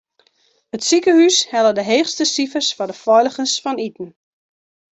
[0.77, 4.09] It sikehús helle de heechste sifers foar de feiligens fan iten.